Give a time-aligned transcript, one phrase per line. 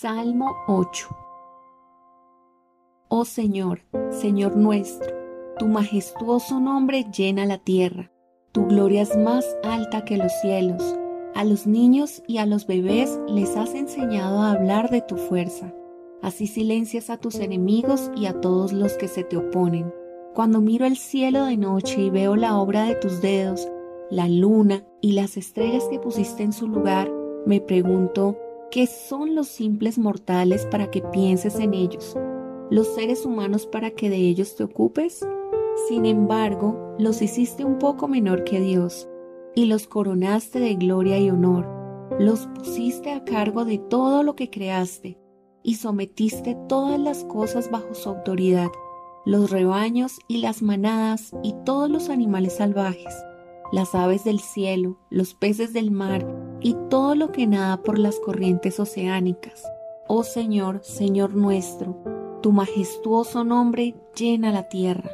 [0.00, 1.08] Salmo 8
[3.08, 5.12] Oh Señor, Señor nuestro,
[5.58, 8.12] tu majestuoso nombre llena la tierra,
[8.52, 10.96] tu gloria es más alta que los cielos.
[11.34, 15.74] A los niños y a los bebés les has enseñado a hablar de tu fuerza.
[16.22, 19.92] Así silencias a tus enemigos y a todos los que se te oponen.
[20.32, 23.68] Cuando miro el cielo de noche y veo la obra de tus dedos,
[24.12, 27.10] la luna y las estrellas que pusiste en su lugar,
[27.46, 28.36] me pregunto,
[28.70, 32.16] ¿qué son los simples mortales para que pienses en ellos?
[32.70, 35.26] ¿Los seres humanos para que de ellos te ocupes?
[35.88, 39.08] Sin embargo, los hiciste un poco menor que Dios,
[39.54, 41.66] y los coronaste de gloria y honor.
[42.18, 45.18] Los pusiste a cargo de todo lo que creaste,
[45.62, 48.70] y sometiste todas las cosas bajo su autoridad,
[49.24, 53.14] los rebaños y las manadas y todos los animales salvajes
[53.70, 56.26] las aves del cielo, los peces del mar
[56.60, 59.64] y todo lo que nada por las corrientes oceánicas.
[60.06, 61.96] Oh Señor, Señor nuestro,
[62.42, 65.10] tu majestuoso nombre llena la tierra.